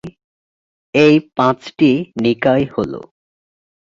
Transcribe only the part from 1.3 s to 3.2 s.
পাঁচটি নিকায় হল-